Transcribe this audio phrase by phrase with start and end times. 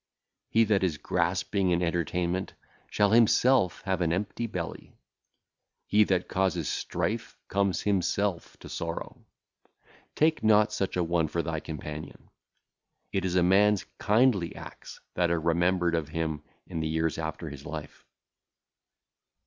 [0.49, 2.53] He that is grasping in entertainment
[2.89, 4.97] shall himself have an empty belly;
[5.85, 9.23] he that causeth strife cometh himself to sorrow.
[10.15, 12.31] Take not such an one for thy companion.
[13.11, 17.49] It is a man's kindly acts that are remembered of him in the years after
[17.51, 18.03] his life.